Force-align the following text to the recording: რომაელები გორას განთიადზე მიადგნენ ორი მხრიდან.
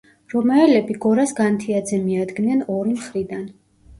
რომაელები 0.33 0.95
გორას 1.03 1.33
განთიადზე 1.41 2.01
მიადგნენ 2.05 2.63
ორი 2.79 2.95
მხრიდან. 2.97 3.45